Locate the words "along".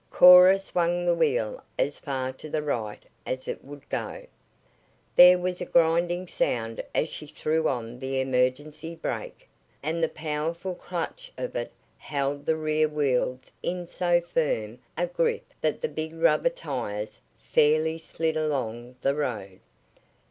18.35-18.95